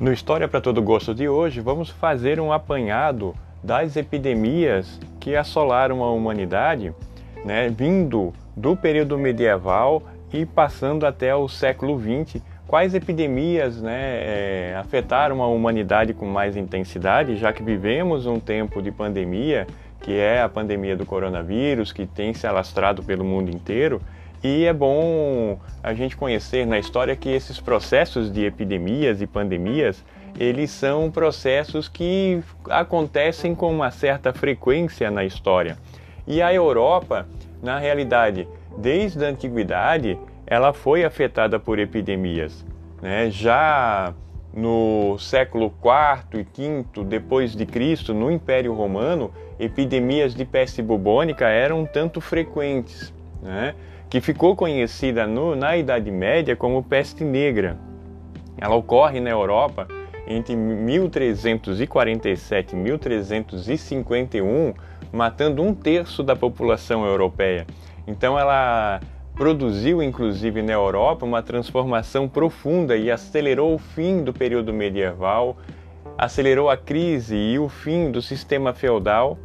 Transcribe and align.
No 0.00 0.12
História 0.12 0.46
para 0.46 0.60
Todo 0.60 0.80
Gosto 0.80 1.12
de 1.12 1.28
hoje, 1.28 1.60
vamos 1.60 1.90
fazer 1.90 2.38
um 2.38 2.52
apanhado 2.52 3.34
das 3.64 3.96
epidemias 3.96 5.00
que 5.18 5.34
assolaram 5.34 6.04
a 6.04 6.12
humanidade, 6.12 6.94
né, 7.44 7.68
vindo 7.68 8.32
do 8.56 8.76
período 8.76 9.18
medieval 9.18 10.04
e 10.32 10.46
passando 10.46 11.04
até 11.04 11.34
o 11.34 11.48
século 11.48 11.98
XX. 11.98 12.40
Quais 12.68 12.94
epidemias 12.94 13.82
né, 13.82 13.98
é, 13.98 14.76
afetaram 14.78 15.42
a 15.42 15.48
humanidade 15.48 16.14
com 16.14 16.26
mais 16.26 16.56
intensidade, 16.56 17.36
já 17.36 17.52
que 17.52 17.64
vivemos 17.64 18.24
um 18.24 18.38
tempo 18.38 18.80
de 18.80 18.92
pandemia, 18.92 19.66
que 20.00 20.12
é 20.12 20.40
a 20.40 20.48
pandemia 20.48 20.96
do 20.96 21.04
coronavírus, 21.04 21.90
que 21.90 22.06
tem 22.06 22.32
se 22.32 22.46
alastrado 22.46 23.02
pelo 23.02 23.24
mundo 23.24 23.50
inteiro, 23.50 24.00
e 24.42 24.64
é 24.64 24.72
bom 24.72 25.58
a 25.82 25.92
gente 25.94 26.16
conhecer 26.16 26.66
na 26.66 26.78
história 26.78 27.16
que 27.16 27.28
esses 27.28 27.58
processos 27.58 28.30
de 28.32 28.44
epidemias 28.44 29.20
e 29.20 29.26
pandemias, 29.26 30.04
eles 30.38 30.70
são 30.70 31.10
processos 31.10 31.88
que 31.88 32.40
acontecem 32.70 33.54
com 33.54 33.70
uma 33.72 33.90
certa 33.90 34.32
frequência 34.32 35.10
na 35.10 35.24
história. 35.24 35.76
E 36.26 36.40
a 36.40 36.52
Europa, 36.52 37.26
na 37.62 37.78
realidade, 37.78 38.46
desde 38.76 39.24
a 39.24 39.28
antiguidade, 39.28 40.18
ela 40.46 40.72
foi 40.72 41.04
afetada 41.04 41.58
por 41.58 41.78
epidemias. 41.78 42.64
Né? 43.02 43.30
Já 43.30 44.14
no 44.52 45.18
século 45.18 45.72
IV 45.82 46.40
e 46.40 46.82
V 46.92 47.04
depois 47.04 47.54
de 47.54 47.66
Cristo, 47.66 48.14
no 48.14 48.30
Império 48.30 48.72
Romano, 48.72 49.32
epidemias 49.58 50.34
de 50.34 50.44
peste 50.44 50.80
bubônica 50.80 51.46
eram 51.46 51.84
tanto 51.84 52.20
frequentes. 52.20 53.12
Né? 53.42 53.74
que 54.08 54.20
ficou 54.20 54.56
conhecida 54.56 55.26
no, 55.26 55.54
na 55.54 55.76
Idade 55.76 56.10
Média 56.10 56.56
como 56.56 56.82
peste 56.82 57.24
negra. 57.24 57.76
Ela 58.56 58.74
ocorre 58.74 59.20
na 59.20 59.30
Europa 59.30 59.86
entre 60.26 60.56
1347 60.56 62.74
e 62.74 62.76
1351, 62.76 64.74
matando 65.12 65.62
um 65.62 65.74
terço 65.74 66.22
da 66.22 66.34
população 66.34 67.04
europeia. 67.04 67.66
Então 68.06 68.38
ela 68.38 69.00
produziu, 69.34 70.02
inclusive 70.02 70.62
na 70.62 70.72
Europa, 70.72 71.24
uma 71.24 71.42
transformação 71.42 72.28
profunda 72.28 72.96
e 72.96 73.10
acelerou 73.10 73.74
o 73.74 73.78
fim 73.78 74.24
do 74.24 74.32
período 74.32 74.72
medieval, 74.72 75.56
acelerou 76.16 76.68
a 76.68 76.76
crise 76.76 77.36
e 77.36 77.58
o 77.58 77.68
fim 77.68 78.10
do 78.10 78.20
sistema 78.20 78.74
feudal 78.74 79.38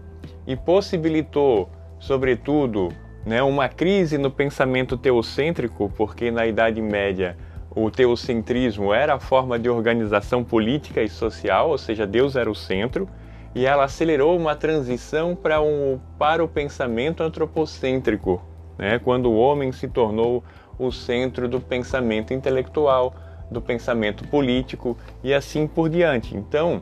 e 0.48 0.56
possibilitou, 0.56 1.70
sobretudo, 2.00 2.90
né, 3.26 3.42
uma 3.42 3.70
crise 3.70 4.18
no 4.18 4.30
pensamento 4.30 4.98
teocêntrico, 4.98 5.92
porque 5.96 6.30
na 6.32 6.46
Idade 6.46 6.82
Média 6.82 7.38
o 7.76 7.90
teocentrismo 7.90 8.94
era 8.94 9.16
a 9.16 9.20
forma 9.20 9.58
de 9.58 9.70
organização 9.70 10.44
política 10.44 11.02
e 11.02 11.10
social, 11.10 11.70
ou 11.70 11.78
seja, 11.78 12.06
Deus 12.06 12.36
era 12.36 12.50
o 12.50 12.56
centro, 12.56 13.08
e 13.56 13.66
ela 13.66 13.86
acelerou 13.86 14.38
uma 14.38 14.56
transição 14.56 15.36
para, 15.36 15.62
um, 15.62 16.00
para 16.18 16.44
o 16.44 16.48
pensamento 16.48 17.24
antropocêntrico, 17.24 18.42
né, 18.78 19.00
quando 19.00 19.32
o 19.32 19.38
homem 19.38 19.72
se 19.72 19.88
tornou 19.88 20.44
o 20.78 20.92
centro 20.92 21.48
do 21.48 21.60
pensamento 21.60 22.34
intelectual, 22.34 23.16
do 23.50 23.62
pensamento 23.62 24.28
político 24.28 24.98
e 25.24 25.34
assim 25.34 25.68
por 25.68 25.90
diante. 25.90 26.36
Então, 26.36 26.82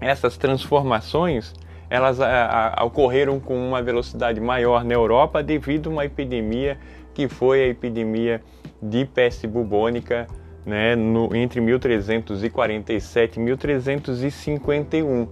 essas 0.00 0.36
transformações 0.36 1.54
elas 1.94 2.20
a, 2.20 2.74
a, 2.76 2.84
ocorreram 2.84 3.38
com 3.38 3.56
uma 3.56 3.80
velocidade 3.80 4.40
maior 4.40 4.84
na 4.84 4.92
Europa 4.92 5.44
devido 5.44 5.88
a 5.88 5.92
uma 5.92 6.04
epidemia 6.04 6.76
que 7.14 7.28
foi 7.28 7.62
a 7.62 7.68
epidemia 7.68 8.42
de 8.82 9.04
peste 9.04 9.46
bubônica 9.46 10.26
né, 10.66 10.96
no, 10.96 11.34
entre 11.36 11.60
1347 11.60 13.38
e 13.38 13.42
1351, 13.42 15.28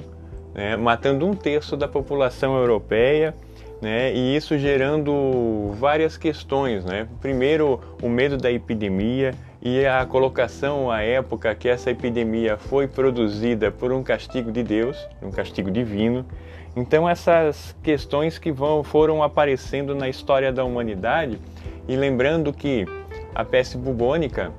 né, 0.54 0.76
matando 0.76 1.26
um 1.26 1.34
terço 1.34 1.76
da 1.76 1.88
população 1.88 2.56
europeia. 2.56 3.34
Né, 3.80 4.14
e 4.14 4.36
isso 4.36 4.56
gerando 4.56 5.72
várias 5.72 6.16
questões. 6.16 6.84
Né? 6.84 7.08
Primeiro, 7.20 7.80
o 8.00 8.08
medo 8.08 8.36
da 8.36 8.52
epidemia 8.52 9.34
e 9.64 9.86
a 9.86 10.04
colocação 10.04 10.90
à 10.90 11.02
época 11.02 11.54
que 11.54 11.68
essa 11.68 11.88
epidemia 11.88 12.56
foi 12.56 12.88
produzida 12.88 13.70
por 13.70 13.92
um 13.92 14.02
castigo 14.02 14.50
de 14.50 14.60
Deus, 14.60 14.96
um 15.22 15.30
castigo 15.30 15.70
divino. 15.70 16.26
Então 16.74 17.08
essas 17.08 17.76
questões 17.80 18.38
que 18.38 18.50
vão, 18.50 18.82
foram 18.82 19.22
aparecendo 19.22 19.94
na 19.94 20.08
história 20.08 20.52
da 20.52 20.64
humanidade 20.64 21.38
e 21.86 21.94
lembrando 21.94 22.52
que 22.52 22.86
a 23.32 23.44
peste 23.44 23.76
bubônica 23.76 24.50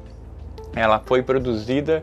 ela 0.73 0.99
foi 0.99 1.21
produzida 1.21 2.01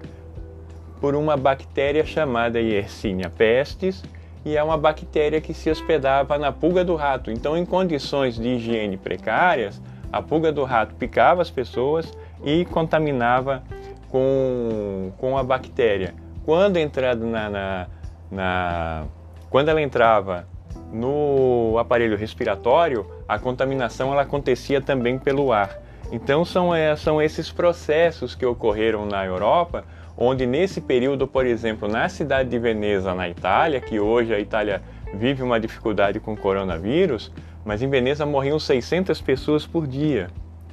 por 1.00 1.15
uma 1.15 1.38
bactéria 1.38 2.05
chamada 2.05 2.61
Yersinia 2.61 3.31
pestis 3.31 4.05
e 4.44 4.56
é 4.56 4.62
uma 4.62 4.77
bactéria 4.77 5.41
que 5.41 5.55
se 5.55 5.71
hospedava 5.71 6.37
na 6.37 6.53
pulga 6.53 6.84
do 6.84 6.97
rato. 6.97 7.31
Então, 7.31 7.56
em 7.56 7.65
condições 7.65 8.37
de 8.37 8.49
higiene 8.49 8.97
precárias, 8.97 9.81
a 10.12 10.21
pulga 10.21 10.53
do 10.53 10.65
rato 10.65 10.94
picava 10.94 11.41
as 11.41 11.50
pessoas 11.50 12.11
e 12.44 12.64
contaminava 12.64 13.62
com, 14.08 15.12
com 15.18 15.36
a 15.36 15.42
bactéria. 15.42 16.14
Quando 16.44 16.76
entrado 16.76 17.26
na, 17.26 17.48
na, 17.48 17.86
na 18.30 19.04
quando 19.48 19.68
ela 19.68 19.80
entrava 19.80 20.46
no 20.92 21.76
aparelho 21.78 22.16
respiratório, 22.16 23.06
a 23.28 23.38
contaminação 23.38 24.12
ela 24.12 24.22
acontecia 24.22 24.80
também 24.80 25.18
pelo 25.18 25.52
ar. 25.52 25.78
Então 26.12 26.44
são, 26.44 26.74
é, 26.74 26.96
são 26.96 27.22
esses 27.22 27.50
processos 27.50 28.34
que 28.34 28.44
ocorreram 28.44 29.06
na 29.06 29.24
Europa, 29.24 29.84
onde 30.16 30.44
nesse 30.44 30.80
período, 30.80 31.26
por 31.26 31.46
exemplo, 31.46 31.88
na 31.88 32.08
cidade 32.08 32.48
de 32.48 32.58
Veneza, 32.58 33.14
na 33.14 33.28
Itália, 33.28 33.80
que 33.80 34.00
hoje 34.00 34.34
a 34.34 34.40
Itália 34.40 34.82
vive 35.14 35.42
uma 35.42 35.60
dificuldade 35.60 36.18
com 36.18 36.32
o 36.32 36.36
coronavírus, 36.36 37.32
mas 37.64 37.82
em 37.82 37.88
Veneza 37.88 38.26
morriam 38.26 38.58
600 38.58 39.20
pessoas 39.20 39.66
por 39.66 39.86
dia, 39.86 40.28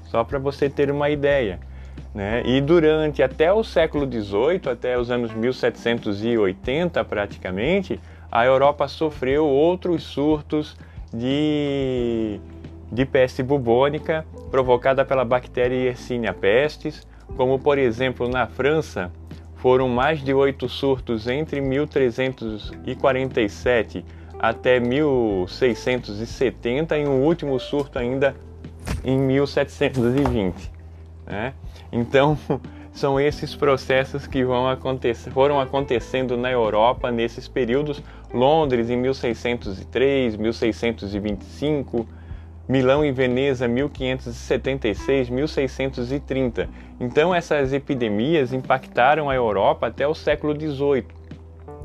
só 0.10 0.24
para 0.24 0.40
você 0.40 0.70
ter 0.70 0.90
uma 0.92 1.10
ideia. 1.10 1.60
Né? 2.14 2.44
E 2.46 2.62
durante 2.62 3.22
até 3.22 3.52
o 3.52 3.62
século 3.64 4.06
XVIII, 4.06 4.62
até 4.72 4.98
os 4.98 5.12
anos 5.12 5.34
1780 5.34 7.04
praticamente, 7.06 8.00
a 8.32 8.46
Europa 8.46 8.88
sofreu 8.88 9.46
outros 9.46 10.04
surtos 10.04 10.78
de, 11.14 12.40
de 12.92 13.06
peste 13.06 13.44
bubônica 13.44 14.26
provocada 14.52 15.06
pela 15.06 15.24
bactéria 15.24 15.76
Yersinia 15.76 16.34
pestis, 16.34 17.08
como 17.36 17.60
por 17.60 17.78
exemplo 17.78 18.28
na 18.28 18.48
França 18.48 19.12
foram 19.56 19.88
mais 19.90 20.24
de 20.24 20.34
oito 20.34 20.68
surtos 20.70 21.28
entre 21.28 21.62
1347 21.62 24.04
até 24.40 24.80
1670 24.80 26.98
e 26.98 27.08
um 27.08 27.24
último 27.24 27.60
surto 27.60 27.98
ainda 27.98 28.36
em 29.08 29.18
1720. 29.18 30.70
Né? 31.26 31.54
Então 31.90 32.38
são 32.92 33.18
esses 33.18 33.56
processos 33.56 34.28
que 34.28 34.44
vão 34.44 34.68
acontecer, 34.68 35.32
foram 35.32 35.62
acontecendo 35.62 36.36
na 36.36 36.52
Europa 36.52 37.10
nesses 37.10 37.48
períodos. 37.48 38.04
Londres 38.34 38.90
em 38.90 38.98
1603, 38.98 40.36
1625, 40.36 42.06
Milão 42.68 43.06
e 43.06 43.12
Veneza 43.14 43.66
1576, 43.66 45.30
1630. 45.30 46.70
Então 47.00 47.34
essas 47.34 47.72
epidemias 47.72 48.52
impactaram 48.52 49.30
a 49.30 49.36
Europa 49.36 49.88
até 49.88 50.06
o 50.06 50.14
século 50.14 50.54
XVIII. 50.54 51.06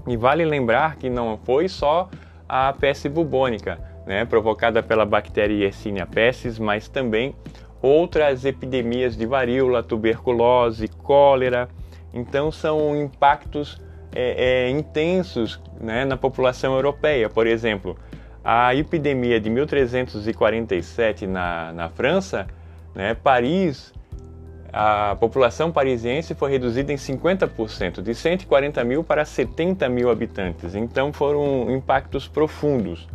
E 0.09 0.17
vale 0.17 0.45
lembrar 0.45 0.97
que 0.97 1.09
não 1.09 1.39
foi 1.45 1.69
só 1.69 2.11
a 2.49 2.73
peste 2.73 3.09
bubônica, 3.09 3.79
né, 4.07 4.25
provocada 4.25 4.83
pela 4.83 5.05
bactéria 5.05 5.65
Yersinia 5.65 6.07
pestis, 6.07 6.59
mas 6.59 6.89
também 6.89 7.35
outras 7.81 8.45
epidemias 8.45 9.17
de 9.17 9.27
varíola, 9.27 9.83
tuberculose, 9.83 10.89
cólera. 10.89 11.69
Então, 12.15 12.53
são 12.53 12.97
impactos 12.97 13.81
é, 14.15 14.67
é, 14.67 14.71
intensos 14.71 15.61
né, 15.81 16.05
na 16.05 16.17
população 16.17 16.75
europeia. 16.75 17.29
Por 17.29 17.47
exemplo, 17.47 17.97
a 18.45 18.75
epidemia 18.75 19.41
de 19.41 19.51
1347 19.51 21.27
na, 21.27 21.73
na 21.73 21.89
França, 21.89 22.47
né, 22.95 23.15
Paris, 23.15 23.93
a 24.73 25.17
população 25.17 25.71
parisiense 25.71 26.35
foi 26.35 26.51
reduzida 26.51 26.93
em 26.93 26.97
50%, 26.97 28.01
de 28.01 28.15
140 28.15 28.83
mil 28.85 29.05
para 29.05 29.25
70 29.25 29.89
mil 29.89 30.11
habitantes. 30.11 30.75
Então, 30.75 31.13
foram 31.13 31.71
impactos 31.71 32.29
profundos. 32.29 33.09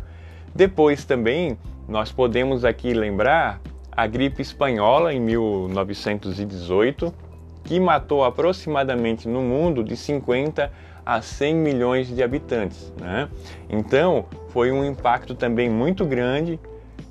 Depois 0.58 1.04
também, 1.04 1.56
nós 1.88 2.10
podemos 2.10 2.64
aqui 2.64 2.92
lembrar 2.92 3.60
a 3.92 4.08
gripe 4.08 4.42
espanhola 4.42 5.14
em 5.14 5.20
1918, 5.20 7.14
que 7.62 7.78
matou 7.78 8.24
aproximadamente 8.24 9.28
no 9.28 9.40
mundo 9.40 9.84
de 9.84 9.96
50 9.96 10.68
a 11.06 11.22
100 11.22 11.54
milhões 11.54 12.08
de 12.08 12.24
habitantes. 12.24 12.92
Né? 13.00 13.28
Então, 13.70 14.24
foi 14.48 14.72
um 14.72 14.84
impacto 14.84 15.32
também 15.32 15.70
muito 15.70 16.04
grande, 16.04 16.58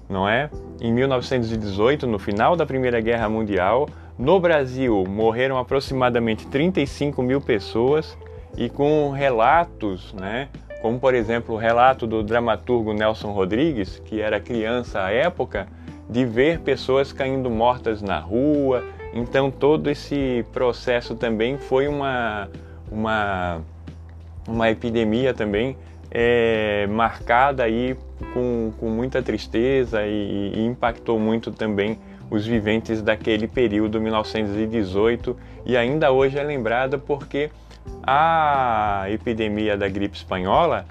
não 0.10 0.28
é? 0.28 0.50
Em 0.82 0.92
1918, 0.92 2.06
no 2.06 2.20
final 2.20 2.58
da 2.58 2.66
Primeira 2.66 3.00
Guerra 3.00 3.30
Mundial, 3.30 3.88
No 4.20 4.42
Brasil, 4.42 5.06
morreram 5.08 5.58
aproximadamente 5.58 6.46
35 6.48 7.24
mil 7.24 7.40
pessoas 7.40 8.18
e 8.58 8.68
com 8.68 9.10
relatos, 9.12 10.12
né, 10.12 10.50
como 10.82 11.00
por 11.00 11.14
exemplo 11.14 11.56
o 11.56 11.58
relato 11.58 12.06
do 12.06 12.24
dramaturgo 12.24 12.94
Nelson 12.94 13.32
Rodrigues, 13.32 14.00
que 14.06 14.22
era 14.22 14.40
criança 14.40 15.04
à 15.04 15.12
época, 15.12 15.68
de 16.10 16.26
ver 16.26 16.60
pessoas 16.60 17.12
caindo 17.12 17.50
mortas 17.50 18.02
na 18.02 18.20
rua. 18.20 18.84
Então 19.14 19.50
todo 19.52 19.90
esse 19.90 20.46
processo 20.54 21.16
também 21.16 21.58
foi 21.58 21.88
uma, 21.88 22.50
uma, 22.92 23.62
uma 24.48 24.70
epidemia 24.70 25.34
também 25.34 25.76
é, 26.12 26.88
marcada 26.88 27.64
aí 27.64 27.98
com, 28.34 28.72
com 28.80 28.90
muita 28.90 29.22
tristeza 29.22 30.06
e, 30.06 30.54
e 30.56 30.66
impactou 30.66 31.20
muito 31.20 31.52
também 31.52 32.00
os 32.30 32.46
viventes 32.46 33.02
daquele 33.02 33.48
período 33.48 34.02
1918 34.02 35.38
e 35.66 35.78
ainda 35.78 36.12
hoje 36.12 36.38
é 36.38 36.44
lembrada 36.44 36.98
porque 36.98 37.50
a 38.04 39.06
epidemia 39.10 39.76
da 39.76 39.88
gripe 39.88 40.16
espanhola 40.16 40.86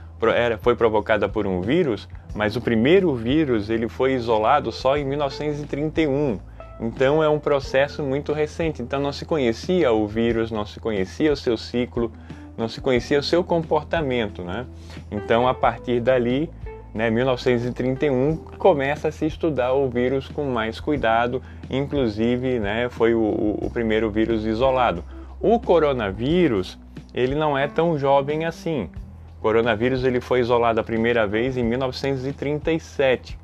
foi 0.60 0.74
provocada 0.74 1.28
por 1.28 1.46
um 1.46 1.60
vírus, 1.60 2.08
mas 2.34 2.56
o 2.56 2.60
primeiro 2.60 3.14
vírus 3.14 3.70
ele 3.70 3.88
foi 3.88 4.14
isolado 4.14 4.72
só 4.72 4.96
em 4.96 5.04
1931. 5.04 6.38
Então 6.80 7.22
é 7.22 7.28
um 7.28 7.38
processo 7.38 8.02
muito 8.02 8.32
recente. 8.32 8.82
Então 8.82 9.00
não 9.00 9.12
se 9.12 9.24
conhecia 9.24 9.92
o 9.92 10.06
vírus, 10.06 10.50
não 10.50 10.66
se 10.66 10.78
conhecia 10.78 11.32
o 11.32 11.36
seu 11.36 11.56
ciclo, 11.56 12.12
não 12.56 12.68
se 12.68 12.80
conhecia 12.80 13.18
o 13.18 13.22
seu 13.22 13.42
comportamento, 13.44 14.42
né? 14.42 14.66
Então 15.10 15.46
a 15.48 15.54
partir 15.54 16.00
dali 16.00 16.50
né, 16.94 17.10
1931 17.10 18.36
começa 18.58 19.08
a 19.08 19.12
se 19.12 19.26
estudar 19.26 19.74
o 19.74 19.88
vírus 19.88 20.28
com 20.28 20.44
mais 20.44 20.80
cuidado, 20.80 21.42
inclusive 21.70 22.58
né, 22.58 22.88
foi 22.88 23.14
o, 23.14 23.58
o 23.60 23.70
primeiro 23.70 24.10
vírus 24.10 24.46
isolado. 24.46 25.04
O 25.38 25.60
coronavírus 25.60 26.78
ele 27.14 27.34
não 27.34 27.56
é 27.56 27.66
tão 27.66 27.98
jovem 27.98 28.44
assim. 28.44 28.90
O 29.38 29.42
coronavírus 29.42 30.04
ele 30.04 30.20
foi 30.20 30.40
isolado 30.40 30.80
a 30.80 30.84
primeira 30.84 31.26
vez 31.26 31.56
em 31.56 31.62
1937 31.62 33.38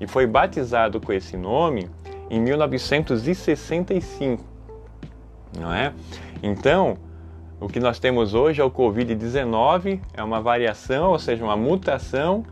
e 0.00 0.06
foi 0.06 0.26
batizado 0.26 1.00
com 1.00 1.12
esse 1.12 1.36
nome 1.36 1.88
em 2.30 2.40
1965, 2.40 4.42
não 5.58 5.72
é? 5.72 5.92
Então 6.42 6.96
o 7.62 7.68
que 7.68 7.78
nós 7.78 8.00
temos 8.00 8.34
hoje 8.34 8.60
é 8.60 8.64
o 8.64 8.70
Covid-19, 8.70 10.00
é 10.14 10.22
uma 10.22 10.40
variação, 10.40 11.12
ou 11.12 11.18
seja, 11.18 11.44
uma 11.44 11.56
mutação 11.56 12.44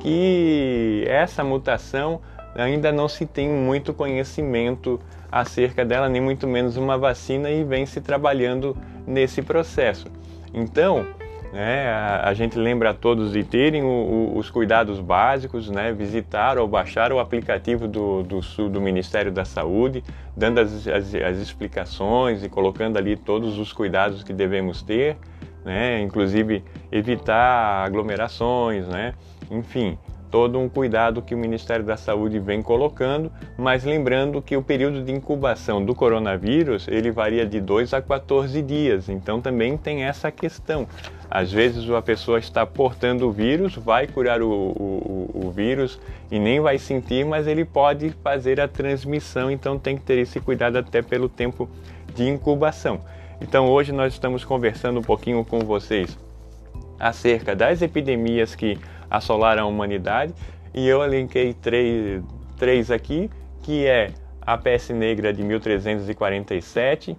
que 0.00 1.04
essa 1.06 1.42
mutação 1.42 2.20
ainda 2.54 2.92
não 2.92 3.08
se 3.08 3.24
tem 3.24 3.48
muito 3.48 3.94
conhecimento 3.94 5.00
acerca 5.32 5.86
dela, 5.86 6.08
nem 6.08 6.20
muito 6.20 6.46
menos 6.46 6.76
uma 6.76 6.98
vacina, 6.98 7.50
e 7.50 7.64
vem 7.64 7.86
se 7.86 8.02
trabalhando 8.02 8.76
nesse 9.08 9.42
processo. 9.42 10.06
Então, 10.52 11.06
né, 11.52 11.88
a, 11.88 12.28
a, 12.28 12.34
gente 12.34 12.58
lembra 12.58 12.90
a 12.90 12.94
todos 12.94 13.32
de 13.32 13.42
terem 13.42 13.82
o, 13.82 13.86
o, 13.86 14.38
os 14.38 14.50
cuidados 14.50 15.00
básicos, 15.00 15.70
né, 15.70 15.92
visitar 15.92 16.58
ou 16.58 16.68
baixar 16.68 17.12
o 17.12 17.18
aplicativo 17.18 17.88
do, 17.88 18.22
do, 18.22 18.40
do 18.68 18.80
Ministério 18.80 19.32
da 19.32 19.44
Saúde, 19.44 20.04
dando 20.36 20.60
as, 20.60 20.86
as, 20.86 21.14
as 21.14 21.38
explicações 21.38 22.44
e 22.44 22.48
colocando 22.48 22.98
ali 22.98 23.16
todos 23.16 23.58
os 23.58 23.72
cuidados 23.72 24.22
que 24.22 24.32
devemos 24.32 24.82
ter 24.82 25.16
né? 25.68 26.00
inclusive 26.00 26.64
evitar 26.90 27.84
aglomerações, 27.84 28.88
né? 28.88 29.14
enfim, 29.50 29.98
todo 30.30 30.58
um 30.58 30.68
cuidado 30.68 31.22
que 31.22 31.34
o 31.34 31.38
Ministério 31.38 31.84
da 31.84 31.96
Saúde 31.96 32.38
vem 32.38 32.62
colocando, 32.62 33.30
mas 33.56 33.84
lembrando 33.84 34.42
que 34.42 34.56
o 34.56 34.62
período 34.62 35.02
de 35.02 35.12
incubação 35.12 35.84
do 35.84 35.94
coronavírus 35.94 36.86
ele 36.88 37.10
varia 37.10 37.46
de 37.46 37.60
2 37.60 37.94
a 37.94 38.02
14 38.02 38.60
dias, 38.62 39.08
então 39.08 39.40
também 39.40 39.76
tem 39.76 40.04
essa 40.04 40.30
questão. 40.30 40.86
Às 41.30 41.52
vezes 41.52 41.88
a 41.90 42.00
pessoa 42.00 42.38
está 42.38 42.64
portando 42.64 43.28
o 43.28 43.32
vírus, 43.32 43.76
vai 43.76 44.06
curar 44.06 44.42
o, 44.42 44.50
o, 44.50 45.30
o 45.46 45.50
vírus 45.50 46.00
e 46.30 46.38
nem 46.38 46.60
vai 46.60 46.78
sentir, 46.78 47.24
mas 47.24 47.46
ele 47.46 47.64
pode 47.64 48.10
fazer 48.22 48.60
a 48.60 48.68
transmissão, 48.68 49.50
então 49.50 49.78
tem 49.78 49.96
que 49.96 50.02
ter 50.02 50.18
esse 50.18 50.40
cuidado 50.40 50.78
até 50.78 51.02
pelo 51.02 51.28
tempo 51.28 51.68
de 52.14 52.28
incubação. 52.28 53.00
Então 53.40 53.68
hoje 53.68 53.92
nós 53.92 54.12
estamos 54.12 54.44
conversando 54.44 55.00
um 55.00 55.02
pouquinho 55.02 55.44
com 55.44 55.60
vocês 55.60 56.18
acerca 56.98 57.54
das 57.54 57.82
epidemias 57.82 58.54
que 58.54 58.78
assolaram 59.10 59.64
a 59.64 59.66
humanidade 59.66 60.34
e 60.74 60.86
eu 60.86 61.02
elenquei 61.02 61.54
três, 61.54 62.22
três 62.56 62.90
aqui, 62.90 63.30
que 63.62 63.86
é 63.86 64.10
a 64.40 64.56
peste 64.56 64.92
negra 64.92 65.32
de 65.32 65.42
1347, 65.42 67.16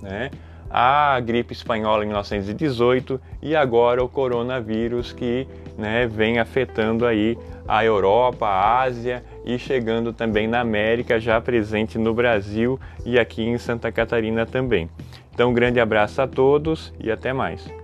né? 0.00 0.30
a 0.70 1.20
gripe 1.20 1.52
espanhola 1.52 2.02
em 2.02 2.06
1918 2.06 3.20
e 3.42 3.54
agora 3.54 4.02
o 4.02 4.08
coronavírus 4.08 5.12
que 5.12 5.46
né, 5.76 6.06
vem 6.06 6.38
afetando 6.38 7.04
aí 7.04 7.36
a 7.68 7.84
Europa, 7.84 8.46
a 8.46 8.80
Ásia 8.80 9.22
e 9.44 9.58
chegando 9.58 10.12
também 10.14 10.48
na 10.48 10.60
América, 10.60 11.20
já 11.20 11.38
presente 11.40 11.98
no 11.98 12.14
Brasil 12.14 12.80
e 13.04 13.18
aqui 13.18 13.42
em 13.42 13.58
Santa 13.58 13.92
Catarina 13.92 14.46
também. 14.46 14.88
Então, 15.34 15.50
um 15.50 15.54
grande 15.54 15.78
abraço 15.78 16.22
a 16.22 16.26
todos 16.26 16.92
e 16.98 17.10
até 17.10 17.32
mais. 17.32 17.81